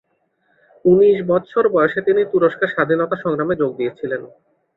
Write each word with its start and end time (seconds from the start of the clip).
উনিশ 0.85 1.17
বৎসর 1.27 1.65
বয়সে 1.73 1.99
তিনি 2.07 2.21
তুরস্কের 2.31 2.73
স্বাধীনতা 2.73 3.15
সংগ্রামে 3.23 3.55
যোগ 3.55 3.71
দিয়েছিলেন। 3.79 4.21